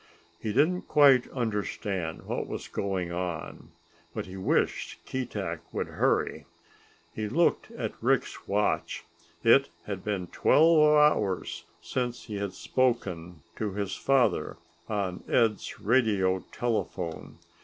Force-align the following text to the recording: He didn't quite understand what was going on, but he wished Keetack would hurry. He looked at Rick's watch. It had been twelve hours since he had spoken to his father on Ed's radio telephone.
He 0.39 0.51
didn't 0.51 0.87
quite 0.87 1.27
understand 1.29 2.23
what 2.23 2.47
was 2.47 2.67
going 2.67 3.11
on, 3.11 3.71
but 4.15 4.25
he 4.25 4.35
wished 4.35 4.97
Keetack 5.05 5.59
would 5.71 5.89
hurry. 5.89 6.47
He 7.13 7.29
looked 7.29 7.69
at 7.73 8.01
Rick's 8.01 8.47
watch. 8.47 9.05
It 9.43 9.69
had 9.85 10.03
been 10.03 10.25
twelve 10.25 10.95
hours 10.97 11.65
since 11.81 12.23
he 12.23 12.37
had 12.39 12.53
spoken 12.53 13.43
to 13.57 13.73
his 13.73 13.93
father 13.95 14.57
on 14.89 15.23
Ed's 15.29 15.79
radio 15.79 16.39
telephone. 16.51 17.37